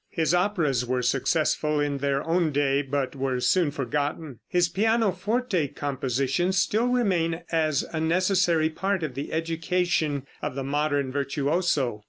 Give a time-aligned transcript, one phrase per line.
[0.09, 4.39] His operas were successful in their own day, but were soon forgotten.
[4.47, 11.11] His pianoforte compositions still remain as a necessary part of the education of the modern
[11.11, 11.99] virtuoso.